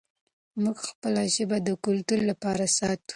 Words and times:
موږ 0.61 0.77
خپله 0.89 1.21
ژبه 1.35 1.57
د 1.67 1.69
کلتور 1.85 2.19
لپاره 2.29 2.63
ساتو. 2.77 3.09